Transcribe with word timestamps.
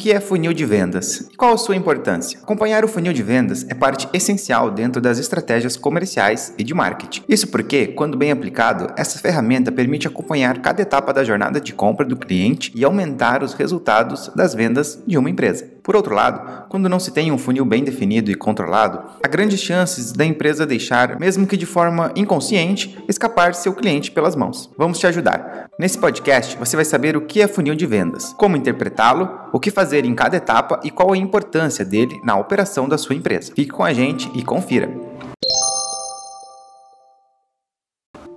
Que 0.00 0.10
é 0.10 0.18
funil 0.18 0.54
de 0.54 0.64
vendas? 0.64 1.28
E 1.30 1.36
qual 1.36 1.52
a 1.52 1.58
sua 1.58 1.76
importância? 1.76 2.40
Acompanhar 2.40 2.82
o 2.86 2.88
funil 2.88 3.12
de 3.12 3.22
vendas 3.22 3.66
é 3.68 3.74
parte 3.74 4.08
essencial 4.14 4.70
dentro 4.70 4.98
das 4.98 5.18
estratégias 5.18 5.76
comerciais 5.76 6.54
e 6.56 6.64
de 6.64 6.72
marketing. 6.72 7.22
Isso 7.28 7.46
porque, 7.48 7.88
quando 7.88 8.16
bem 8.16 8.30
aplicado, 8.30 8.90
essa 8.96 9.18
ferramenta 9.18 9.70
permite 9.70 10.08
acompanhar 10.08 10.62
cada 10.62 10.80
etapa 10.80 11.12
da 11.12 11.22
jornada 11.22 11.60
de 11.60 11.74
compra 11.74 12.06
do 12.06 12.16
cliente 12.16 12.72
e 12.74 12.82
aumentar 12.82 13.42
os 13.42 13.52
resultados 13.52 14.30
das 14.34 14.54
vendas 14.54 15.02
de 15.06 15.18
uma 15.18 15.28
empresa. 15.28 15.68
Por 15.82 15.96
outro 15.96 16.14
lado, 16.14 16.66
quando 16.68 16.88
não 16.88 17.00
se 17.00 17.12
tem 17.12 17.32
um 17.32 17.38
funil 17.38 17.64
bem 17.64 17.82
definido 17.82 18.30
e 18.30 18.34
controlado, 18.34 19.02
há 19.24 19.28
grandes 19.28 19.60
chances 19.60 20.12
da 20.12 20.24
empresa 20.24 20.66
deixar, 20.66 21.18
mesmo 21.18 21.46
que 21.46 21.56
de 21.56 21.66
forma 21.66 22.12
inconsciente, 22.14 22.98
escapar 23.08 23.54
seu 23.54 23.72
cliente 23.72 24.10
pelas 24.10 24.36
mãos. 24.36 24.70
Vamos 24.76 24.98
te 24.98 25.06
ajudar. 25.06 25.68
Nesse 25.78 25.98
podcast, 25.98 26.56
você 26.56 26.76
vai 26.76 26.84
saber 26.84 27.16
o 27.16 27.22
que 27.22 27.40
é 27.40 27.48
funil 27.48 27.74
de 27.74 27.86
vendas, 27.86 28.34
como 28.34 28.56
interpretá-lo, 28.56 29.28
o 29.52 29.60
que 29.60 29.70
fazer 29.70 30.04
em 30.04 30.14
cada 30.14 30.36
etapa 30.36 30.80
e 30.84 30.90
qual 30.90 31.12
a 31.12 31.16
importância 31.16 31.84
dele 31.84 32.20
na 32.22 32.36
operação 32.36 32.88
da 32.88 32.98
sua 32.98 33.14
empresa. 33.14 33.52
Fique 33.54 33.70
com 33.70 33.84
a 33.84 33.92
gente 33.92 34.30
e 34.34 34.42
confira. 34.42 34.90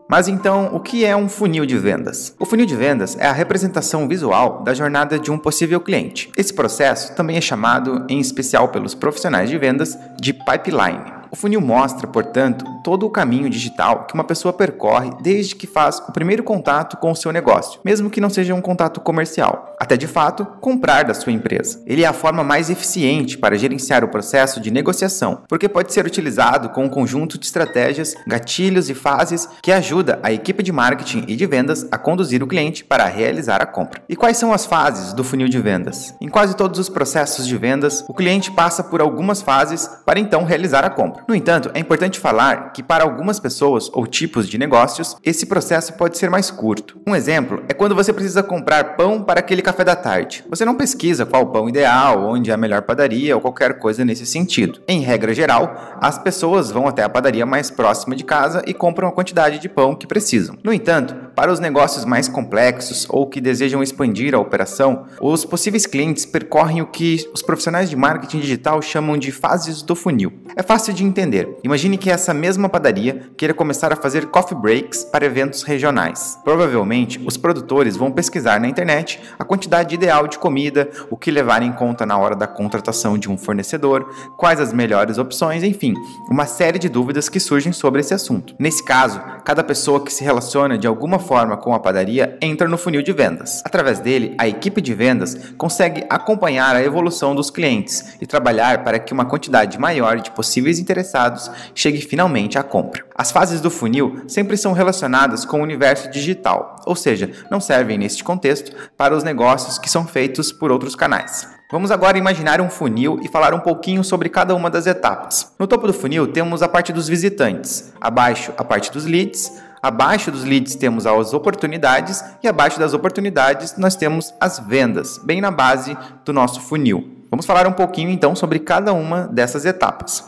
Mas 0.09 0.27
então, 0.27 0.69
o 0.73 0.79
que 0.79 1.05
é 1.05 1.15
um 1.15 1.29
funil 1.29 1.65
de 1.65 1.77
vendas? 1.77 2.35
O 2.39 2.45
funil 2.45 2.65
de 2.65 2.75
vendas 2.75 3.17
é 3.17 3.25
a 3.25 3.31
representação 3.31 4.07
visual 4.07 4.63
da 4.63 4.73
jornada 4.73 5.17
de 5.17 5.31
um 5.31 5.37
possível 5.37 5.79
cliente. 5.79 6.29
Esse 6.37 6.53
processo 6.53 7.15
também 7.15 7.37
é 7.37 7.41
chamado, 7.41 8.05
em 8.09 8.19
especial 8.19 8.67
pelos 8.69 8.93
profissionais 8.93 9.49
de 9.49 9.57
vendas, 9.57 9.97
de 10.19 10.33
pipeline. 10.33 11.22
O 11.33 11.35
funil 11.35 11.59
mostra, 11.59 12.05
portanto, 12.05 12.63
todo 12.83 13.07
o 13.07 13.09
caminho 13.09 13.49
digital 13.49 14.05
que 14.05 14.13
uma 14.13 14.23
pessoa 14.23 14.53
percorre 14.53 15.09
desde 15.19 15.55
que 15.55 15.65
faz 15.65 15.97
o 16.07 16.11
primeiro 16.11 16.43
contato 16.43 16.95
com 16.97 17.09
o 17.09 17.15
seu 17.15 17.31
negócio, 17.31 17.79
mesmo 17.83 18.07
que 18.07 18.21
não 18.21 18.29
seja 18.29 18.53
um 18.53 18.61
contato 18.61 19.01
comercial, 19.01 19.75
até 19.79 19.97
de 19.97 20.05
fato 20.05 20.45
comprar 20.61 21.05
da 21.05 21.13
sua 21.15 21.31
empresa. 21.31 21.81
Ele 21.87 22.03
é 22.03 22.05
a 22.05 22.13
forma 22.13 22.43
mais 22.43 22.69
eficiente 22.69 23.35
para 23.35 23.57
gerenciar 23.57 24.03
o 24.03 24.09
processo 24.09 24.59
de 24.59 24.69
negociação, 24.69 25.41
porque 25.49 25.67
pode 25.67 25.91
ser 25.91 26.05
utilizado 26.05 26.69
com 26.69 26.85
um 26.85 26.89
conjunto 26.89 27.39
de 27.39 27.47
estratégias, 27.47 28.13
gatilhos 28.27 28.87
e 28.91 28.93
fases 28.93 29.49
que 29.59 29.71
ajuda 29.71 30.19
a 30.21 30.31
equipe 30.31 30.61
de 30.61 30.71
marketing 30.71 31.25
e 31.27 31.35
de 31.35 31.47
vendas 31.47 31.87
a 31.91 31.97
conduzir 31.97 32.43
o 32.43 32.47
cliente 32.47 32.85
para 32.85 33.07
realizar 33.07 33.59
a 33.59 33.65
compra. 33.65 34.03
E 34.07 34.15
quais 34.15 34.37
são 34.37 34.53
as 34.53 34.67
fases 34.67 35.13
do 35.13 35.23
funil 35.23 35.49
de 35.49 35.59
vendas? 35.59 36.13
Em 36.21 36.27
quase 36.27 36.55
todos 36.55 36.77
os 36.77 36.89
processos 36.89 37.47
de 37.47 37.57
vendas, 37.57 38.05
o 38.07 38.13
cliente 38.13 38.51
passa 38.51 38.83
por 38.83 39.01
algumas 39.01 39.41
fases 39.41 39.89
para 40.05 40.19
então 40.19 40.43
realizar 40.43 40.85
a 40.85 40.91
compra. 40.91 41.22
No 41.27 41.35
entanto, 41.35 41.71
é 41.73 41.79
importante 41.79 42.19
falar 42.19 42.73
que 42.73 42.83
para 42.83 43.03
algumas 43.03 43.39
pessoas 43.39 43.89
ou 43.93 44.05
tipos 44.05 44.47
de 44.47 44.57
negócios, 44.57 45.15
esse 45.23 45.45
processo 45.45 45.93
pode 45.93 46.17
ser 46.17 46.29
mais 46.29 46.51
curto. 46.51 46.99
Um 47.07 47.15
exemplo 47.15 47.63
é 47.67 47.73
quando 47.73 47.95
você 47.95 48.11
precisa 48.11 48.43
comprar 48.43 48.95
pão 48.95 49.21
para 49.21 49.39
aquele 49.39 49.61
café 49.61 49.83
da 49.83 49.95
tarde. 49.95 50.43
Você 50.49 50.65
não 50.65 50.75
pesquisa 50.75 51.25
qual 51.25 51.43
o 51.43 51.47
pão 51.47 51.69
ideal, 51.69 52.25
onde 52.25 52.51
é 52.51 52.53
a 52.53 52.57
melhor 52.57 52.81
padaria 52.81 53.35
ou 53.35 53.41
qualquer 53.41 53.79
coisa 53.79 54.03
nesse 54.03 54.25
sentido. 54.25 54.81
Em 54.87 55.01
regra 55.01 55.33
geral, 55.33 55.97
as 56.01 56.17
pessoas 56.17 56.71
vão 56.71 56.87
até 56.87 57.03
a 57.03 57.09
padaria 57.09 57.45
mais 57.45 57.71
próxima 57.71 58.15
de 58.15 58.23
casa 58.23 58.61
e 58.67 58.73
compram 58.73 59.07
a 59.07 59.11
quantidade 59.11 59.59
de 59.59 59.69
pão 59.69 59.95
que 59.95 60.07
precisam. 60.07 60.57
No 60.63 60.73
entanto, 60.73 61.15
para 61.35 61.51
os 61.51 61.59
negócios 61.59 62.05
mais 62.05 62.27
complexos 62.27 63.05
ou 63.09 63.27
que 63.27 63.41
desejam 63.41 63.81
expandir 63.81 64.35
a 64.35 64.39
operação, 64.39 65.05
os 65.21 65.45
possíveis 65.45 65.85
clientes 65.85 66.25
percorrem 66.25 66.81
o 66.81 66.87
que 66.87 67.27
os 67.33 67.41
profissionais 67.41 67.89
de 67.89 67.95
marketing 67.95 68.39
digital 68.39 68.81
chamam 68.81 69.17
de 69.17 69.31
fases 69.31 69.81
do 69.81 69.95
funil. 69.95 70.33
É 70.55 70.61
fácil 70.61 70.93
de 70.93 71.03
entender. 71.13 71.57
Imagine 71.63 71.97
que 71.97 72.09
essa 72.09 72.33
mesma 72.33 72.67
padaria 72.67 73.29
queira 73.37 73.53
começar 73.53 73.93
a 73.93 73.95
fazer 73.95 74.25
coffee 74.27 74.57
breaks 74.57 75.03
para 75.03 75.25
eventos 75.25 75.61
regionais. 75.61 76.39
Provavelmente, 76.43 77.21
os 77.23 77.37
produtores 77.37 77.95
vão 77.95 78.11
pesquisar 78.11 78.59
na 78.59 78.67
internet 78.67 79.21
a 79.37 79.45
quantidade 79.45 79.93
ideal 79.93 80.27
de 80.27 80.39
comida, 80.39 80.89
o 81.09 81.15
que 81.15 81.29
levar 81.29 81.61
em 81.61 81.71
conta 81.71 82.05
na 82.05 82.17
hora 82.17 82.35
da 82.35 82.47
contratação 82.47 83.17
de 83.17 83.29
um 83.29 83.37
fornecedor, 83.37 84.09
quais 84.37 84.59
as 84.59 84.73
melhores 84.73 85.17
opções, 85.19 85.63
enfim, 85.63 85.93
uma 86.29 86.47
série 86.47 86.79
de 86.79 86.89
dúvidas 86.89 87.29
que 87.29 87.39
surgem 87.39 87.71
sobre 87.71 88.01
esse 88.01 88.13
assunto. 88.13 88.55
Nesse 88.57 88.83
caso, 88.83 89.21
cada 89.45 89.63
pessoa 89.63 90.03
que 90.03 90.11
se 90.11 90.23
relaciona 90.23 90.77
de 90.77 90.87
alguma 90.87 91.19
forma 91.19 91.55
com 91.55 91.75
a 91.75 91.79
padaria 91.79 92.37
entra 92.41 92.67
no 92.67 92.77
funil 92.77 93.03
de 93.03 93.13
vendas. 93.13 93.61
Através 93.63 93.99
dele, 93.99 94.35
a 94.39 94.47
equipe 94.47 94.81
de 94.81 94.93
vendas 94.95 95.37
consegue 95.57 96.03
acompanhar 96.09 96.75
a 96.75 96.83
evolução 96.83 97.35
dos 97.35 97.51
clientes 97.51 98.15
e 98.19 98.25
trabalhar 98.25 98.83
para 98.83 98.97
que 98.97 99.13
uma 99.13 99.25
quantidade 99.25 99.77
maior 99.77 100.19
de 100.19 100.31
possíveis 100.31 100.79
interessados 100.79 101.02
interessados 101.03 101.51
chegue 101.75 102.01
finalmente 102.01 102.57
à 102.57 102.63
compra. 102.63 103.05
As 103.15 103.31
fases 103.31 103.59
do 103.61 103.69
funil 103.69 104.21
sempre 104.27 104.57
são 104.57 104.71
relacionadas 104.73 105.45
com 105.45 105.59
o 105.59 105.63
universo 105.63 106.09
digital, 106.09 106.77
ou 106.85 106.95
seja, 106.95 107.29
não 107.51 107.59
servem 107.59 107.97
neste 107.97 108.23
contexto 108.23 108.71
para 108.97 109.15
os 109.15 109.23
negócios 109.23 109.77
que 109.77 109.89
são 109.89 110.07
feitos 110.07 110.51
por 110.51 110.71
outros 110.71 110.95
canais. 110.95 111.47
Vamos 111.71 111.91
agora 111.91 112.17
imaginar 112.17 112.61
um 112.61 112.69
funil 112.69 113.19
e 113.23 113.27
falar 113.27 113.53
um 113.53 113.59
pouquinho 113.59 114.03
sobre 114.03 114.29
cada 114.29 114.55
uma 114.55 114.69
das 114.69 114.87
etapas. 114.87 115.53
No 115.59 115.67
topo 115.67 115.87
do 115.87 115.93
funil 115.93 116.27
temos 116.27 116.61
a 116.61 116.69
parte 116.69 116.93
dos 116.93 117.07
visitantes, 117.07 117.93
abaixo 117.99 118.53
a 118.57 118.63
parte 118.63 118.91
dos 118.91 119.05
leads, 119.05 119.51
abaixo 119.81 120.31
dos 120.31 120.43
leads 120.43 120.75
temos 120.75 121.05
as 121.05 121.33
oportunidades 121.33 122.23
e 122.43 122.47
abaixo 122.47 122.79
das 122.79 122.93
oportunidades 122.93 123.75
nós 123.77 123.95
temos 123.95 124.33
as 124.39 124.59
vendas, 124.59 125.17
bem 125.17 125.41
na 125.41 125.51
base 125.51 125.97
do 126.23 126.31
nosso 126.31 126.61
funil. 126.61 127.23
Vamos 127.33 127.47
falar 127.47 127.65
um 127.65 127.71
pouquinho 127.71 128.11
então 128.11 128.35
sobre 128.35 128.59
cada 128.59 128.93
uma 128.93 129.27
dessas 129.27 129.65
etapas. 129.65 130.23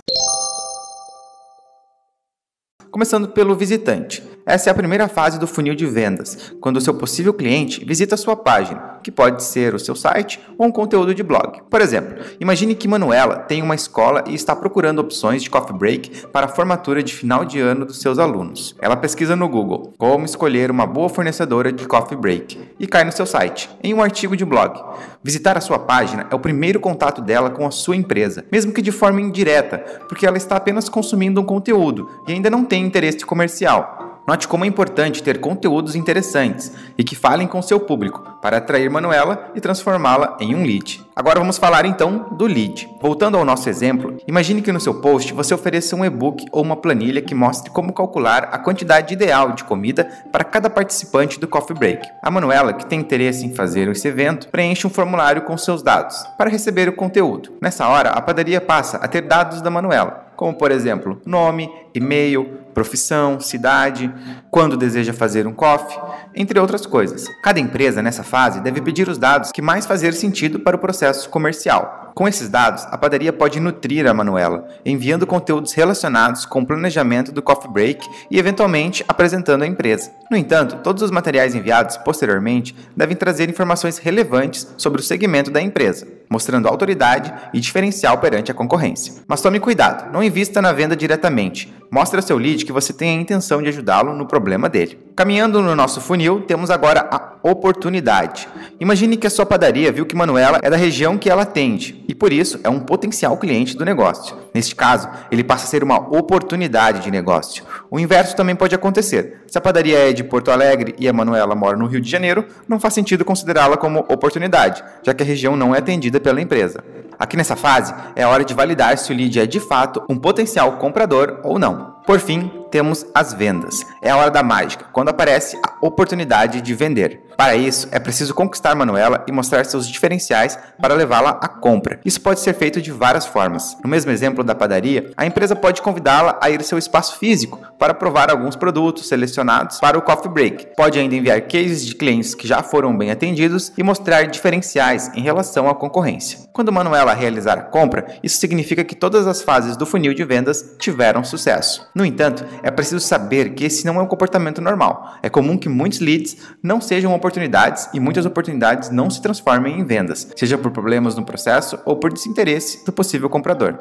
Começando 2.95 3.27
pelo 3.27 3.57
visitante. 3.57 4.23
Essa 4.47 4.69
é 4.69 4.71
a 4.71 4.75
primeira 4.75 5.07
fase 5.07 5.39
do 5.39 5.47
funil 5.47 5.73
de 5.73 5.87
vendas, 5.87 6.53
quando 6.61 6.77
o 6.77 6.81
seu 6.81 6.93
possível 6.93 7.33
cliente 7.33 7.83
visita 7.83 8.13
a 8.13 8.17
sua 8.17 8.35
página, 8.35 8.99
que 9.01 9.11
pode 9.11 9.41
ser 9.41 9.73
o 9.73 9.79
seu 9.79 9.95
site 9.95 10.39
ou 10.55 10.67
um 10.67 10.71
conteúdo 10.71 11.15
de 11.15 11.23
blog. 11.23 11.63
Por 11.67 11.81
exemplo, 11.81 12.23
imagine 12.39 12.75
que 12.75 12.87
Manuela 12.87 13.37
tem 13.37 13.63
uma 13.63 13.73
escola 13.73 14.23
e 14.27 14.35
está 14.35 14.55
procurando 14.55 14.99
opções 14.99 15.41
de 15.41 15.49
coffee 15.49 15.75
break 15.75 16.27
para 16.27 16.45
a 16.45 16.49
formatura 16.49 17.01
de 17.01 17.11
final 17.11 17.43
de 17.43 17.59
ano 17.59 17.87
dos 17.87 17.99
seus 17.99 18.19
alunos. 18.19 18.75
Ela 18.79 18.95
pesquisa 18.95 19.35
no 19.35 19.49
Google 19.49 19.95
como 19.97 20.25
escolher 20.25 20.69
uma 20.69 20.85
boa 20.85 21.09
fornecedora 21.09 21.71
de 21.71 21.87
coffee 21.87 22.15
break 22.15 22.59
e 22.79 22.85
cai 22.85 23.03
no 23.03 23.11
seu 23.11 23.25
site, 23.25 23.67
em 23.83 23.95
um 23.95 24.01
artigo 24.03 24.37
de 24.37 24.45
blog. 24.45 24.79
Visitar 25.23 25.57
a 25.57 25.61
sua 25.61 25.79
página 25.79 26.27
é 26.29 26.35
o 26.35 26.39
primeiro 26.39 26.79
contato 26.79 27.19
dela 27.19 27.49
com 27.49 27.65
a 27.65 27.71
sua 27.71 27.95
empresa, 27.95 28.45
mesmo 28.51 28.71
que 28.71 28.83
de 28.83 28.91
forma 28.91 29.19
indireta, 29.21 29.79
porque 30.07 30.27
ela 30.27 30.37
está 30.37 30.55
apenas 30.55 30.87
consumindo 30.87 31.41
um 31.41 31.45
conteúdo 31.45 32.07
e 32.27 32.31
ainda 32.31 32.51
não 32.51 32.63
tem 32.63 32.85
interesse 32.85 33.25
comercial. 33.25 34.04
Note 34.27 34.47
como 34.47 34.65
é 34.65 34.67
importante 34.67 35.21
ter 35.21 35.39
conteúdos 35.39 35.95
interessantes 35.95 36.71
e 36.97 37.03
que 37.03 37.15
falem 37.15 37.47
com 37.47 37.61
seu 37.61 37.79
público 37.79 38.23
para 38.41 38.57
atrair 38.57 38.89
Manuela 38.89 39.51
e 39.53 39.61
transformá-la 39.61 40.35
em 40.39 40.55
um 40.55 40.63
lead. 40.63 41.04
Agora 41.15 41.39
vamos 41.39 41.57
falar 41.57 41.85
então 41.85 42.27
do 42.31 42.45
lead. 42.45 42.89
Voltando 43.01 43.37
ao 43.37 43.45
nosso 43.45 43.69
exemplo, 43.69 44.17
imagine 44.27 44.61
que 44.61 44.69
no 44.69 44.81
seu 44.81 44.95
post 44.95 45.33
você 45.33 45.53
ofereça 45.53 45.95
um 45.95 46.03
e-book 46.03 46.45
ou 46.51 46.61
uma 46.61 46.75
planilha 46.75 47.21
que 47.21 47.33
mostre 47.33 47.71
como 47.71 47.93
calcular 47.93 48.49
a 48.51 48.57
quantidade 48.57 49.13
ideal 49.13 49.53
de 49.53 49.63
comida 49.63 50.03
para 50.29 50.43
cada 50.43 50.69
participante 50.69 51.39
do 51.39 51.47
coffee 51.47 51.73
break. 51.73 52.05
A 52.21 52.29
Manuela, 52.29 52.73
que 52.73 52.85
tem 52.85 52.99
interesse 52.99 53.45
em 53.45 53.55
fazer 53.55 53.87
esse 53.87 54.05
evento, 54.09 54.49
preenche 54.49 54.85
um 54.85 54.89
formulário 54.89 55.43
com 55.43 55.57
seus 55.57 55.81
dados 55.81 56.21
para 56.37 56.49
receber 56.49 56.89
o 56.89 56.93
conteúdo. 56.93 57.53
Nessa 57.61 57.87
hora, 57.87 58.09
a 58.09 58.21
padaria 58.21 58.59
passa 58.59 58.97
a 58.97 59.07
ter 59.07 59.21
dados 59.21 59.61
da 59.61 59.69
Manuela, 59.69 60.25
como 60.35 60.53
por 60.53 60.69
exemplo, 60.69 61.21
nome, 61.25 61.71
e-mail, 61.93 62.65
profissão, 62.73 63.39
cidade, 63.39 64.13
quando 64.51 64.75
deseja 64.75 65.13
fazer 65.13 65.47
um 65.47 65.53
coffee, 65.53 65.97
entre 66.35 66.59
outras 66.59 66.85
coisas. 66.85 67.25
Cada 67.41 67.57
empresa 67.57 68.01
nessa 68.01 68.21
fase 68.21 68.59
deve 68.59 68.81
pedir 68.81 69.07
os 69.07 69.17
dados 69.17 69.51
que 69.53 69.61
mais 69.61 69.85
fazer 69.85 70.13
sentido 70.13 70.59
para 70.59 70.75
o 70.75 70.79
processo 70.79 71.04
comercial. 71.29 72.05
Com 72.15 72.29
esses 72.29 72.47
dados, 72.47 72.87
a 72.89 72.97
padaria 72.97 73.33
pode 73.33 73.59
nutrir 73.59 74.07
a 74.07 74.13
Manuela, 74.13 74.69
enviando 74.85 75.27
conteúdos 75.27 75.73
relacionados 75.73 76.45
com 76.45 76.61
o 76.61 76.65
planejamento 76.65 77.29
do 77.29 77.41
coffee 77.41 77.69
break 77.69 78.07
e 78.31 78.39
eventualmente 78.39 79.03
apresentando 79.05 79.63
a 79.63 79.67
empresa. 79.67 80.11
No 80.31 80.37
entanto, 80.37 80.77
todos 80.77 81.03
os 81.03 81.11
materiais 81.11 81.55
enviados 81.55 81.97
posteriormente 81.97 82.73
devem 82.95 83.17
trazer 83.17 83.49
informações 83.49 83.97
relevantes 83.97 84.65
sobre 84.77 85.01
o 85.01 85.03
segmento 85.03 85.51
da 85.51 85.61
empresa, 85.61 86.07
mostrando 86.29 86.69
autoridade 86.69 87.33
e 87.53 87.59
diferencial 87.59 88.17
perante 88.19 88.49
a 88.49 88.55
concorrência. 88.55 89.15
Mas 89.27 89.41
tome 89.41 89.59
cuidado, 89.59 90.09
não 90.13 90.23
invista 90.23 90.61
na 90.61 90.71
venda 90.71 90.95
diretamente. 90.95 91.75
Mostre 91.91 92.17
ao 92.17 92.23
seu 92.23 92.37
lead 92.37 92.65
que 92.65 92.71
você 92.71 92.91
tem 92.91 93.17
a 93.17 93.21
intenção 93.21 93.61
de 93.61 93.69
ajudá-lo 93.69 94.15
no 94.15 94.25
problema 94.25 94.67
dele. 94.67 94.99
Caminhando 95.15 95.61
no 95.61 95.75
nosso 95.75 96.01
funil, 96.01 96.41
temos 96.41 96.69
agora 96.69 97.07
a 97.11 97.35
oportunidade. 97.43 98.47
Imagine 98.77 99.15
que 99.15 99.25
a 99.25 99.29
sua 99.29 99.45
padaria 99.45 99.89
viu 99.89 100.05
que 100.05 100.15
Manuela 100.15 100.59
é 100.61 100.69
da 100.69 100.75
região 100.75 101.17
que 101.17 101.29
ela 101.29 101.43
atende 101.43 102.03
e 102.09 102.13
por 102.13 102.33
isso 102.33 102.59
é 102.61 102.69
um 102.69 102.81
potencial 102.81 103.37
cliente 103.37 103.77
do 103.77 103.85
negócio. 103.85 104.35
Neste 104.53 104.75
caso, 104.75 105.09
ele 105.31 105.45
passa 105.45 105.65
a 105.65 105.67
ser 105.67 105.81
uma 105.81 105.97
oportunidade 105.97 106.99
de 106.99 107.09
negócio. 107.09 107.63
O 107.89 107.97
inverso 107.97 108.35
também 108.35 108.53
pode 108.53 108.75
acontecer. 108.75 109.43
Se 109.47 109.57
a 109.57 109.61
padaria 109.61 110.09
é 110.09 110.13
de 110.13 110.25
Porto 110.25 110.51
Alegre 110.51 110.93
e 110.99 111.07
a 111.07 111.13
Manuela 111.13 111.55
mora 111.55 111.77
no 111.77 111.87
Rio 111.87 112.01
de 112.01 112.09
Janeiro, 112.09 112.45
não 112.67 112.77
faz 112.77 112.93
sentido 112.93 113.23
considerá-la 113.23 113.77
como 113.77 113.99
oportunidade, 113.99 114.83
já 115.03 115.13
que 115.13 115.23
a 115.23 115.25
região 115.25 115.55
não 115.55 115.73
é 115.73 115.77
atendida 115.77 116.19
pela 116.19 116.41
empresa. 116.41 116.83
Aqui 117.17 117.37
nessa 117.37 117.55
fase, 117.55 117.93
é 118.13 118.27
hora 118.27 118.43
de 118.43 118.53
validar 118.53 118.97
se 118.97 119.13
o 119.13 119.15
lead 119.15 119.39
é 119.39 119.45
de 119.45 119.61
fato 119.61 120.03
um 120.09 120.17
potencial 120.17 120.73
comprador 120.73 121.39
ou 121.43 121.57
não. 121.57 121.95
Por 122.05 122.19
fim, 122.19 122.51
temos 122.75 123.05
as 123.15 123.31
vendas. 123.31 123.85
É 124.01 124.09
a 124.09 124.17
hora 124.17 124.29
da 124.29 124.43
mágica, 124.43 124.83
quando 124.91 125.07
aparece 125.07 125.57
a 125.63 125.77
oportunidade 125.79 126.59
de 126.59 126.73
vender. 126.75 127.21
Para 127.37 127.55
isso, 127.55 127.87
é 127.91 127.99
preciso 127.99 128.33
conquistar 128.33 128.75
Manuela 128.75 129.23
e 129.27 129.31
mostrar 129.31 129.65
seus 129.65 129.87
diferenciais 129.87 130.57
para 130.81 130.93
levá-la 130.93 131.31
à 131.41 131.47
compra. 131.47 131.99
Isso 132.05 132.21
pode 132.21 132.39
ser 132.39 132.53
feito 132.53 132.81
de 132.81 132.91
várias 132.91 133.25
formas. 133.25 133.77
No 133.83 133.89
mesmo 133.89 134.11
exemplo 134.11 134.43
da 134.43 134.55
padaria, 134.55 135.11
a 135.17 135.25
empresa 135.25 135.55
pode 135.55 135.81
convidá-la 135.81 136.37
a 136.41 136.49
ir 136.49 136.57
ao 136.57 136.65
seu 136.65 136.77
espaço 136.77 137.17
físico 137.17 137.59
para 137.77 137.93
provar 137.93 138.29
alguns 138.29 138.55
produtos 138.55 139.07
selecionados 139.07 139.79
para 139.79 139.97
o 139.97 140.01
coffee 140.01 140.31
break. 140.31 140.75
Pode 140.75 140.97
ainda 140.97 141.15
enviar 141.15 141.41
cases 141.41 141.85
de 141.85 141.95
clientes 141.95 142.33
que 142.33 142.47
já 142.47 142.63
foram 142.63 142.97
bem 142.97 143.11
atendidos 143.11 143.71
e 143.77 143.83
mostrar 143.83 144.23
diferenciais 144.23 145.11
em 145.13 145.21
relação 145.21 145.69
à 145.69 145.75
concorrência. 145.75 146.39
Quando 146.53 146.71
Manuela 146.71 147.13
realizar 147.13 147.57
a 147.57 147.63
compra, 147.63 148.05
isso 148.23 148.37
significa 148.37 148.83
que 148.83 148.95
todas 148.95 149.27
as 149.27 149.41
fases 149.41 149.75
do 149.75 149.85
funil 149.85 150.13
de 150.13 150.23
vendas 150.23 150.75
tiveram 150.79 151.23
sucesso. 151.23 151.89
No 151.93 152.05
entanto, 152.05 152.45
é 152.65 152.71
preciso 152.71 152.99
saber 152.99 153.53
que 153.53 153.63
esse 153.63 153.85
não 153.85 153.99
é 153.99 154.01
um 154.01 154.07
comportamento 154.07 154.59
normal. 154.59 155.19
É 155.21 155.29
comum 155.29 155.55
que 155.55 155.69
muitos 155.69 155.99
leads 155.99 156.35
não 156.63 156.81
sejam 156.81 157.13
oportunidades 157.13 157.87
e 157.93 157.99
muitas 157.99 158.25
oportunidades 158.25 158.89
não 158.89 159.07
se 159.07 159.21
transformem 159.21 159.79
em 159.79 159.85
vendas, 159.85 160.27
seja 160.35 160.57
por 160.57 160.71
problemas 160.71 161.15
no 161.15 161.23
processo 161.23 161.77
ou 161.85 161.95
por 161.97 162.11
desinteresse 162.11 162.83
do 162.83 162.91
possível 162.91 163.29
comprador. 163.29 163.77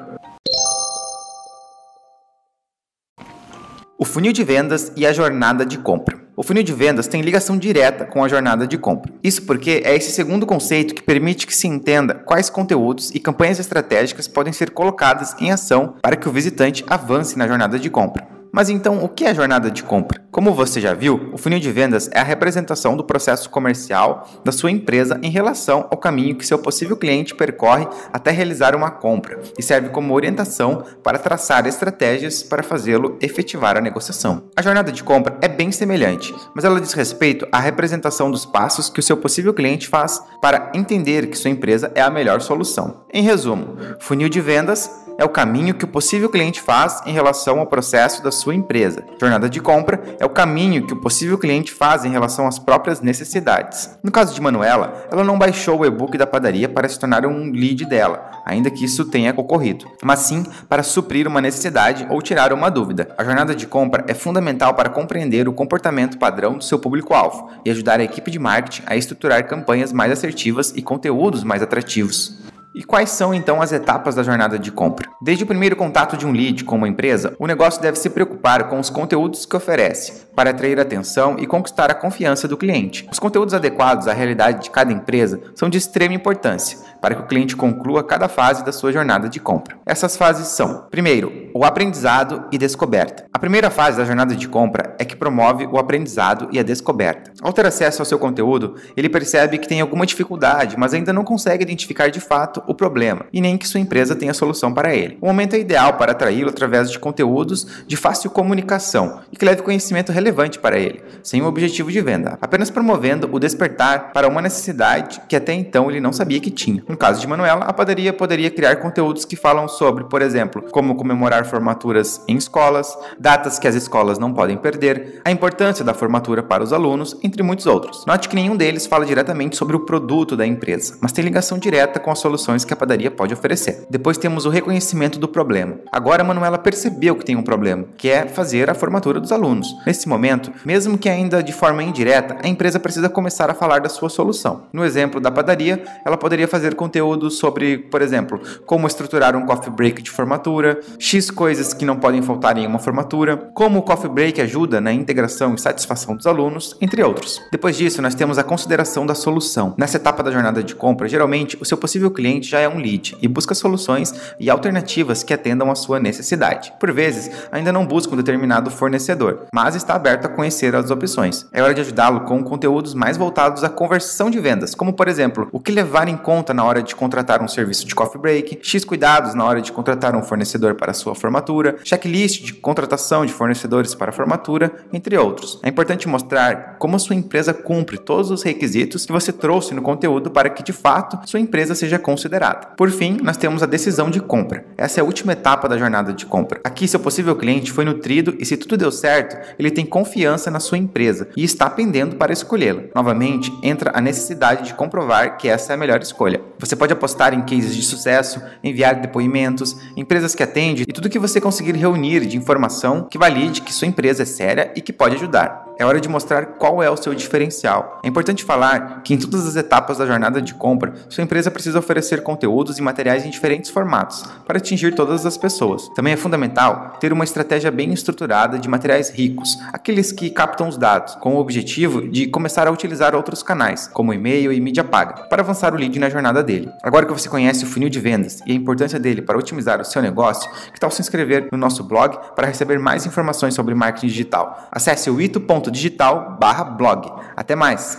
O 3.99 4.05
funil 4.05 4.35
de 4.35 4.45
vendas 4.45 4.93
e 4.95 5.07
a 5.07 5.15
jornada 5.15 5.65
de 5.65 5.79
compra. 5.79 6.19
O 6.37 6.43
funil 6.43 6.63
de 6.63 6.75
vendas 6.75 7.07
tem 7.07 7.23
ligação 7.23 7.57
direta 7.57 8.05
com 8.05 8.23
a 8.23 8.29
jornada 8.29 8.67
de 8.67 8.77
compra. 8.77 9.11
Isso 9.23 9.47
porque 9.47 9.81
é 9.83 9.97
esse 9.97 10.13
segundo 10.13 10.45
conceito 10.45 10.95
que 10.95 11.03
permite 11.03 11.47
que 11.47 11.57
se 11.57 11.67
entenda 11.67 12.13
quais 12.13 12.51
conteúdos 12.51 13.11
e 13.15 13.19
campanhas 13.19 13.59
estratégicas 13.59 14.29
podem 14.29 14.53
ser 14.53 14.73
colocadas 14.73 15.35
em 15.41 15.51
ação 15.51 15.95
para 16.03 16.17
que 16.17 16.29
o 16.29 16.33
visitante 16.33 16.85
avance 16.87 17.39
na 17.39 17.49
jornada 17.49 17.79
de 17.79 17.89
compra. 17.89 18.35
Mas 18.55 18.71
então, 18.71 19.03
o 19.03 19.09
que 19.09 19.25
é 19.25 19.35
jornada 19.35 19.69
de 19.69 19.83
compra? 19.83 20.23
Como 20.31 20.55
você 20.55 20.81
já 20.81 20.95
viu, 20.95 21.31
o 21.33 21.37
funil 21.37 21.59
de 21.59 21.73
vendas 21.73 22.09
é 22.13 22.21
a 22.21 22.23
representação 22.23 22.97
do 22.97 23.03
processo 23.03 23.51
comercial 23.51 24.29
da 24.45 24.53
sua 24.53 24.71
empresa 24.71 25.19
em 25.25 25.29
relação 25.29 25.89
ao 25.91 25.97
caminho 25.97 26.37
que 26.37 26.47
seu 26.47 26.57
possível 26.57 26.97
cliente 26.97 27.35
percorre 27.35 27.89
até 28.13 28.31
realizar 28.31 28.77
uma 28.77 28.93
compra 28.93 29.41
e 29.59 29.63
serve 29.63 29.89
como 29.89 30.15
orientação 30.15 30.85
para 31.03 31.19
traçar 31.19 31.67
estratégias 31.67 32.45
para 32.45 32.63
fazê-lo 32.63 33.19
efetivar 33.21 33.77
a 33.77 33.81
negociação. 33.81 34.45
A 34.55 34.63
jornada 34.63 34.93
de 34.93 35.03
compra 35.03 35.37
é 35.41 35.49
bem 35.49 35.73
semelhante, 35.73 36.33
mas 36.55 36.65
ela 36.65 36.81
diz 36.81 36.93
respeito 36.93 37.49
à 37.51 37.59
representação 37.59 38.31
dos 38.31 38.47
passos 38.47 38.89
que 38.89 39.01
o 39.01 39.03
seu 39.03 39.17
possível 39.17 39.53
cliente 39.53 39.89
faz 39.89 40.23
para 40.41 40.71
entender 40.75 41.27
que 41.27 41.37
sua 41.37 41.51
empresa 41.51 41.91
é 41.93 42.01
a 42.01 42.11
melhor 42.11 42.41
solução. 42.41 43.05
Em 43.13 43.23
resumo, 43.23 43.77
funil 43.99 44.29
de 44.29 44.41
vendas 44.41 45.04
é 45.19 45.25
o 45.25 45.29
caminho 45.29 45.75
que 45.75 45.85
o 45.85 45.89
possível 45.89 46.29
cliente 46.29 46.61
faz 46.61 47.01
em 47.07 47.13
relação 47.13 47.61
ao 47.61 47.67
processo 47.67 48.23
da 48.23 48.33
sua 48.33 48.55
empresa. 48.55 49.05
Jornada 49.21 49.49
de 49.49 49.61
compra 49.61 50.03
é 50.19 50.25
o 50.25 50.31
caminho 50.31 50.87
que 50.87 50.93
o 50.93 51.01
possível 51.01 51.39
cliente 51.39 51.73
faz 51.73 52.05
em 52.05 52.11
relação 52.11 52.47
às 52.47 52.59
próprias 52.59 53.01
necessidades. 53.01 53.91
No 54.03 54.11
caso 54.11 54.35
de 54.35 54.41
Manuela, 54.41 55.07
ela 55.11 55.25
não 55.25 55.39
baixou 55.39 55.81
o 55.81 55.87
e-book 55.87 56.17
da 56.19 56.27
padaria 56.27 56.69
para 56.69 56.89
se 56.89 56.99
tornar 56.99 57.25
um 57.27 57.51
lead 57.51 57.85
dela, 57.85 58.31
ainda 58.45 58.71
que 58.71 58.85
isso 58.85 59.05
tenha 59.05 59.35
ocorrido, 59.37 59.87
mas 60.03 60.21
sim 60.21 60.45
para 60.69 60.83
suprir 60.83 61.27
uma 61.27 61.41
necessidade 61.41 62.07
ou 62.11 62.21
tirar 62.21 62.53
uma 62.53 62.71
dúvida. 62.71 63.15
A 63.17 63.25
jornada 63.25 63.55
de 63.55 63.67
compra 63.67 64.05
é 64.09 64.15
fundamental 64.15 64.75
para 64.75 64.89
compreender 64.89 65.49
o 65.49 65.53
comportamento 65.53 66.19
padrão 66.19 66.59
do 66.59 66.65
seu 66.65 66.79
público-alvo 66.79 67.51
e 67.65 67.71
ajudar 67.71 68.01
a 68.01 68.05
equipe 68.05 68.31
de 68.31 68.39
marketing 68.39 68.83
a 68.87 68.97
estruturar 68.97 69.47
campanhas 69.47 69.93
mais 69.93 70.13
assertivas 70.13 70.73
e 70.77 70.83
conteúdos 70.83 71.45
mais 71.45 71.63
atrativos. 71.63 72.45
E 72.75 72.83
quais 72.83 73.11
são 73.11 73.33
então 73.33 73.63
as 73.63 73.71
etapas 73.71 74.17
da 74.17 74.25
jornada 74.25 74.59
de 74.59 74.73
compra? 74.73 75.09
Desde 75.23 75.45
o 75.45 75.47
primeiro 75.47 75.77
contato 75.77 76.17
de 76.17 76.27
um 76.27 76.33
lead 76.33 76.65
com 76.65 76.75
uma 76.75 76.89
empresa, 76.89 77.37
o 77.39 77.47
negócio 77.47 77.81
deve 77.81 77.97
se 77.97 78.11
preocupar 78.11 78.69
com 78.69 78.81
os 78.81 78.91
conteúdos 78.91 79.47
que 79.47 79.55
oferece, 79.55 80.24
para 80.35 80.51
atrair 80.51 80.79
atenção 80.81 81.37
e 81.39 81.47
conquistar 81.47 81.91
a 81.91 81.95
confiança 81.95 82.49
do 82.49 82.57
cliente. 82.57 83.09
Os 83.11 83.19
conteúdos 83.19 83.55
adequados 83.55 84.09
à 84.09 84.13
realidade 84.13 84.65
de 84.65 84.71
cada 84.71 84.93
empresa 84.93 85.41
são 85.55 85.69
de 85.69 85.79
extrema 85.79 86.15
importância 86.15 86.79
para 87.01 87.15
que 87.15 87.23
o 87.23 87.27
cliente 87.27 87.55
conclua 87.55 88.03
cada 88.03 88.29
fase 88.29 88.65
da 88.65 88.73
sua 88.73 88.93
jornada 88.93 89.29
de 89.29 89.39
compra. 89.39 89.77
Essas 89.85 90.17
fases 90.17 90.49
são: 90.49 90.87
primeiro, 90.91 91.51
o 91.55 91.65
aprendizado 91.65 92.45
e 92.51 92.59
descoberta. 92.59 93.27
A 93.33 93.39
primeira 93.39 93.71
fase 93.71 93.99
da 93.99 94.05
jornada 94.05 94.35
de 94.35 94.49
compra 94.49 94.95
é 94.99 95.05
que 95.05 95.17
promove 95.17 95.67
o 95.67 95.79
aprendizado 95.79 96.49
e 96.51 96.59
a 96.59 96.63
descoberta. 96.63 97.33
Ao 97.43 97.53
ter 97.53 97.67
acesso 97.67 98.01
ao 98.01 98.07
seu 98.07 98.19
conteúdo, 98.19 98.77
ele 98.97 99.09
percebe 99.09 99.59
que 99.59 99.69
tem 99.69 99.81
alguma 99.81 100.07
dificuldade, 100.07 100.77
mas 100.79 100.95
ainda 100.95 101.13
não 101.13 101.25
consegue 101.25 101.63
identificar 101.63 102.09
de 102.09 102.21
fato 102.21 102.63
o 102.67 102.75
problema 102.75 103.27
e 103.33 103.41
nem 103.41 103.59
que 103.59 103.69
sua 103.69 103.81
empresa 103.81 104.17
tenha 104.17 104.33
solução 104.33 104.73
para 104.73 104.95
ele. 104.95 105.19
O 105.21 105.27
momento 105.27 105.55
é 105.55 105.59
ideal 105.59 105.95
para 105.95 106.13
atraí-lo 106.13 106.49
através 106.49 106.91
de 106.91 106.99
conteúdos 106.99 107.85
de 107.87 107.97
fácil 107.97 108.31
comunicação 108.31 109.21
e 109.31 109.37
que 109.37 109.45
leve 109.45 109.63
conhecimento 109.63 110.11
relevante 110.11 110.24
para 110.61 110.79
ele, 110.79 111.03
sem 111.23 111.43
o 111.43 111.47
objetivo 111.47 111.91
de 111.91 112.01
venda, 112.01 112.39
apenas 112.41 112.71
promovendo 112.71 113.29
o 113.33 113.39
despertar 113.39 114.13
para 114.13 114.29
uma 114.29 114.43
necessidade 114.43 115.21
que 115.29 115.37
até 115.37 115.53
então 115.53 115.91
ele 115.91 116.01
não 116.01 116.13
sabia 116.13 116.41
que 116.41 116.51
tinha. 116.51 116.83
No 116.89 116.97
caso 116.97 117.21
de 117.21 117.27
Manuela, 117.27 117.65
a 117.65 117.73
padaria 117.73 118.13
poderia 118.13 118.51
criar 118.51 118.77
conteúdos 118.77 119.25
que 119.25 119.37
falam 119.37 119.69
sobre, 119.69 120.05
por 120.05 120.23
exemplo, 120.23 120.63
como 120.71 120.95
comemorar 120.95 121.45
formaturas 121.45 122.23
em 122.29 122.37
escolas, 122.37 122.97
datas 123.19 123.59
que 123.59 123.69
as 123.69 123.75
escolas 123.75 124.19
não 124.19 124.33
podem 124.33 124.57
perder, 124.57 125.21
a 125.25 125.31
importância 125.31 125.85
da 125.85 125.95
formatura 125.95 126.43
para 126.43 126.63
os 126.63 126.73
alunos, 126.73 127.17
entre 127.23 127.43
muitos 127.43 127.67
outros. 127.67 128.05
Note 128.07 128.29
que 128.29 128.37
nenhum 128.37 128.57
deles 128.57 128.87
fala 128.87 129.05
diretamente 129.05 129.57
sobre 129.57 129.77
o 129.77 129.81
produto 129.81 130.37
da 130.37 130.47
empresa, 130.47 130.97
mas 131.01 131.13
tem 131.13 131.25
ligação 131.25 131.59
direta 131.59 132.01
com 132.01 132.11
as 132.11 132.19
soluções 132.19 132.65
que 132.65 132.73
a 132.73 132.77
padaria 132.77 133.11
pode 133.11 133.35
oferecer. 133.35 133.87
Depois 133.89 134.19
temos 134.19 134.47
o 134.47 134.51
reconhecimento 134.51 135.19
do 135.19 135.29
problema. 135.29 135.79
Agora 135.91 136.25
Manuela 136.25 136.59
percebeu 136.59 137.17
que 137.17 137.25
tem 137.25 137.37
um 137.37 137.43
problema, 137.43 137.85
que 137.97 138.09
é 138.11 138.27
fazer 138.27 138.71
a 138.71 138.75
formatura 138.75 139.21
dos 139.21 139.33
alunos. 139.33 139.75
Nesse 139.87 140.09
momento, 140.15 140.53
mesmo 140.65 140.97
que 140.97 141.09
ainda 141.09 141.43
de 141.43 141.53
forma 141.53 141.83
indireta, 141.83 142.37
a 142.43 142.49
empresa 142.49 142.81
precisa 142.81 143.09
começar 143.09 143.51
a 143.51 143.55
falar 143.55 143.81
da 143.81 143.89
sua 143.89 144.09
solução. 144.09 144.63
No 144.73 144.85
exemplo 144.85 145.21
da 145.21 145.31
padaria, 145.31 145.83
ela 146.05 146.17
poderia 146.17 146.49
fazer 146.49 146.75
conteúdo 146.75 147.31
sobre, 147.31 147.79
por 147.79 148.01
exemplo, 148.01 148.41
como 148.65 148.87
estruturar 148.87 149.37
um 149.37 149.45
coffee 149.45 149.71
break 149.71 150.03
de 150.03 150.11
formatura, 150.11 150.81
X 150.99 151.31
coisas 151.31 151.75
que 151.75 151.85
não 151.85 151.97
podem 151.97 152.23
faltar 152.23 152.57
em 152.57 152.67
uma 152.67 152.79
formatura, 152.79 153.37
como 153.55 153.79
o 153.79 153.83
coffee 153.83 154.11
break 154.11 154.41
ajuda 154.41 154.81
na 154.81 154.93
integração 154.93 155.55
e 155.55 155.61
satisfação 155.61 156.17
dos 156.17 156.27
alunos, 156.27 156.77
entre 156.81 157.03
outros. 157.03 157.41
Depois 157.51 157.77
disso, 157.77 158.01
nós 158.01 158.15
temos 158.15 158.39
a 158.39 158.45
consideração 158.45 159.05
da 159.05 159.15
solução. 159.15 159.75
Nessa 159.77 159.97
etapa 159.97 160.23
da 160.23 160.31
jornada 160.31 160.63
de 160.63 160.75
compra, 160.75 161.09
geralmente 161.09 161.59
o 161.61 161.65
seu 161.65 161.77
possível 161.77 162.11
cliente 162.11 162.49
já 162.49 162.61
é 162.61 162.69
um 162.69 162.79
lead 162.79 163.17
e 163.21 163.29
busca 163.29 163.55
soluções 163.55 164.15
e 164.39 164.49
alternativas 164.49 165.23
que 165.23 165.35
atendam 165.35 165.71
à 165.71 165.75
sua 165.75 165.99
necessidade. 165.99 166.73
Por 166.79 166.93
vezes, 166.93 167.31
ainda 167.51 167.73
não 167.73 167.87
busca 167.87 168.15
um 168.15 168.17
determinado 168.17 168.71
fornecedor, 168.71 169.47
mas 169.53 169.75
está 169.75 169.99
aberto 170.05 170.27
a 170.27 170.29
conhecer 170.29 170.77
as 170.77 170.91
opções. 170.91 171.47
É 171.51 171.63
hora 171.63 171.73
de 171.73 171.81
ajudá-lo 171.81 172.21
com 172.21 172.45
conteúdos 172.45 172.93
mais 172.93 173.17
voltados 173.17 173.65
à 173.65 173.71
conversão 173.71 174.29
de 174.29 174.39
vendas, 174.39 174.75
como 174.75 174.93
por 174.93 175.09
exemplo, 175.09 175.49
o 175.51 175.59
que 175.59 175.73
levar 175.73 176.09
em 176.09 176.17
conta 176.17 176.53
na 176.53 176.63
hora 176.63 176.83
de 176.83 176.95
contratar 176.95 177.43
um 177.43 177.49
serviço 177.49 177.87
de 177.87 177.95
coffee 177.95 178.21
break, 178.21 178.59
X 178.63 178.85
cuidados 178.85 179.35
na 179.35 179.45
hora 179.45 179.63
de 179.63 179.73
contratar 179.73 180.15
um 180.15 180.23
fornecedor 180.23 180.75
para 180.75 180.93
sua 180.93 181.15
formatura, 181.15 181.77
checklist 181.83 182.45
de 182.45 182.53
contratação 182.53 183.25
de 183.25 183.33
fornecedores 183.33 183.95
para 183.95 184.13
formatura, 184.13 184.71
entre 184.93 185.17
outros. 185.17 185.59
É 185.63 185.71
importante 185.71 186.07
mostrar 186.07 186.77
como 186.79 186.97
a 186.97 186.99
sua 186.99 187.17
empresa 187.17 187.55
cumpre 187.55 187.97
todos 187.97 188.31
os 188.31 188.43
requisitos 188.43 189.07
que 189.07 189.13
você 189.13 189.33
trouxe 189.33 189.73
no 189.73 189.81
conteúdo 189.81 190.31
para 190.31 190.51
que 190.51 190.63
de 190.63 190.73
fato 190.73 191.19
sua 191.27 191.41
empresa 191.41 191.75
seja 191.75 191.99
considerada. 191.99 192.67
Por 192.77 192.91
fim, 192.91 193.17
nós 193.23 193.39
temos 193.39 193.63
a 193.63 193.67
decisão 193.67 194.11
de 194.11 194.21
compra. 194.21 194.67
Essa 194.77 195.01
é 195.01 195.03
a 195.03 195.05
última 195.05 195.33
etapa 195.33 195.67
da 195.67 195.79
jornada 195.79 196.13
de 196.13 196.27
compra. 196.27 196.61
Aqui, 196.63 196.87
seu 196.87 197.01
possível 197.01 197.35
cliente 197.35 197.73
foi 197.73 197.87
nutrido 197.87 198.37
e, 198.39 198.45
se 198.45 198.59
tudo 198.59 198.77
deu 198.77 198.93
certo, 198.93 199.39
ele 199.59 199.71
tem 199.71 199.87
confiança 199.95 200.51
na 200.51 200.59
sua 200.59 200.77
empresa 200.77 201.29
e 201.37 201.45
está 201.45 201.71
pendendo 201.71 202.17
para 202.17 202.33
escolhê-la. 202.33 202.83
Novamente, 202.93 203.57
entra 203.63 203.93
a 203.95 204.01
necessidade 204.01 204.65
de 204.65 204.75
comprovar 204.75 205.37
que 205.37 205.47
essa 205.47 205.73
é 205.73 205.75
a 205.75 205.77
melhor 205.77 206.03
escolha. 206.03 206.41
Você 206.59 206.75
pode 206.75 206.93
apostar 206.93 207.33
em 207.33 207.43
cases 207.43 207.77
de 207.77 207.83
sucesso, 207.85 208.43
enviar 208.65 209.01
depoimentos, 209.01 209.77
empresas 209.97 210.35
que 210.35 210.43
atende 210.43 210.83
e 210.83 210.93
tudo 210.93 211.09
que 211.09 211.17
você 211.17 211.41
conseguir 211.41 211.77
reunir 211.77 212.27
de 212.27 212.37
informação 212.37 213.07
que 213.09 213.17
valide 213.17 213.63
que 213.63 213.73
sua 213.73 213.87
empresa 213.87 214.25
é 214.25 214.27
séria 214.27 214.73
e 214.75 214.81
que 214.81 214.93
pode 214.93 215.15
ajudar. 215.15 215.64
É 215.77 215.85
hora 215.85 216.01
de 216.01 216.09
mostrar 216.09 216.47
qual 216.47 216.81
é 216.81 216.89
o 216.89 216.97
seu 216.97 217.13
diferencial. 217.15 218.01
É 218.05 218.09
importante 218.09 218.45
falar 218.45 219.03
que 219.03 219.13
em 219.13 219.19
todas 219.19 219.45
as 219.45 219.57
etapas 219.57 219.99
da 219.99 220.07
jornada 220.07 220.41
de 220.41 220.55
compra, 220.55 220.95
sua 221.09 221.25
empresa 221.25 221.51
precisa 221.51 221.81
oferecer 221.81 222.23
conteúdos 222.23 222.79
e 222.79 222.83
materiais 222.83 223.27
em 223.27 223.31
diferentes 223.31 223.71
formatos 223.71 224.25
para 224.47 224.59
atingir 224.59 224.95
todas 224.95 225.27
as 225.27 225.37
pessoas. 225.37 225.89
Também 225.97 226.13
é 226.13 226.17
fundamental 226.17 226.97
ter 227.01 227.13
uma 227.13 227.25
estratégia 227.25 227.73
bem 227.73 227.93
estruturada 227.93 228.57
de 228.57 228.69
materiais 228.69 229.11
ricos, 229.11 229.59
aqueles 229.73 230.13
que 230.13 230.31
captam 230.31 230.69
os 230.69 230.77
dados, 230.77 231.17
com 231.17 231.35
o 231.35 231.41
objetivo 231.41 232.09
de 232.09 232.29
começar 232.29 232.69
a 232.69 232.71
utilizar 232.71 233.17
outros 233.17 233.43
canais, 233.43 233.89
como 233.89 234.15
e-mail 234.15 234.53
e 234.53 234.61
mídia 234.61 234.85
paga, 234.85 235.25
para 235.25 235.43
avançar 235.43 235.75
o 235.75 235.77
lead 235.77 235.99
na 235.99 236.09
jornada 236.09 236.41
dele. 236.41 236.71
Agora 236.85 237.05
que 237.05 237.13
você 237.13 237.29
conhece 237.29 237.65
o 237.65 237.67
funil 237.67 237.89
de 237.89 237.99
vendas 237.99 238.41
e 238.47 238.53
a 238.53 238.55
importância 238.55 239.01
dele 239.01 239.23
para 239.23 239.37
otimizar 239.37 239.81
o 239.81 239.85
seu 239.85 240.01
negócio, 240.01 240.49
que 240.73 240.79
tal 240.79 240.91
se 240.91 241.01
inscrever 241.01 241.49
no 241.51 241.59
nosso 241.59 241.83
blog 241.83 242.17
para 242.37 242.47
receber 242.47 242.79
mais 242.79 243.07
informações 243.07 243.55
sobre 243.55 243.75
marketing 243.75 244.07
digital? 244.07 244.69
Acesse 244.71 245.11
o 245.11 245.21
ito.digital/blog. 245.69 247.13
Até 247.37 247.55
mais. 247.55 247.99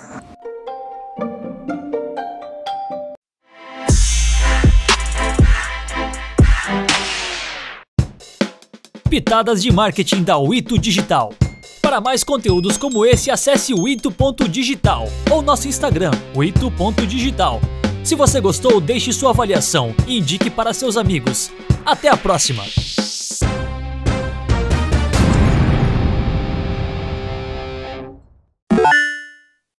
Pitadas 9.09 9.61
de 9.61 9.71
marketing 9.71 10.23
da 10.23 10.37
Wito 10.37 10.77
Digital. 10.77 11.33
Para 11.81 12.01
mais 12.01 12.23
conteúdos 12.23 12.77
como 12.77 13.05
esse, 13.05 13.29
acesse 13.29 13.73
o 13.73 13.87
ito.digital 13.87 15.07
ou 15.31 15.41
nosso 15.41 15.67
Instagram, 15.67 16.11
o 16.33 16.43
ito.digital. 16.43 17.61
Se 18.03 18.15
você 18.15 18.41
gostou, 18.41 18.81
deixe 18.81 19.13
sua 19.13 19.29
avaliação 19.29 19.95
e 20.07 20.17
indique 20.17 20.49
para 20.49 20.73
seus 20.73 20.97
amigos. 20.97 21.51
Até 21.85 22.09
a 22.09 22.17
próxima! 22.17 22.63